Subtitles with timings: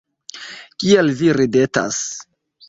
[0.83, 2.01] Kial vi ridetas?